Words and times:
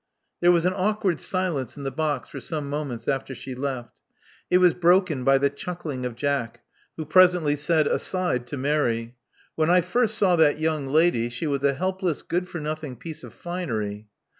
There 0.39 0.51
was 0.51 0.65
an 0.65 0.73
awkward 0.75 1.19
silence 1.19 1.77
in 1.77 1.83
the 1.83 1.91
box 1.91 2.27
for 2.27 2.39
some 2.39 2.67
moments 2.67 3.07
after 3.07 3.35
she 3.35 3.53
left. 3.53 3.99
It 4.49 4.57
was 4.57 4.73
broken 4.73 5.23
by 5.23 5.37
the 5.37 5.51
chuck 5.51 5.85
ling 5.85 6.05
of 6.07 6.15
Jack, 6.15 6.61
who 6.97 7.05
presently 7.05 7.55
said 7.55 7.85
aside 7.85 8.47
to 8.47 8.57
Mary, 8.57 9.13
Wheii 9.59 9.69
I 9.69 9.81
first 9.81 10.17
saw 10.17 10.35
that 10.37 10.57
young 10.57 10.87
lady, 10.87 11.29
she 11.29 11.45
was 11.45 11.63
a 11.63 11.75
helpless 11.75 12.23
good 12.23 12.49
for 12.49 12.59
nothing 12.59 12.95
piece 12.95 13.23
of 13.23 13.31
finery." 13.31 14.07